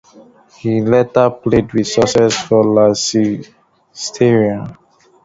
[0.57, 4.75] He later played with success for Leicestershire.